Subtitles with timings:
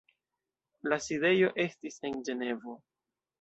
[0.91, 2.75] La sidejo estis en Ĝenevo.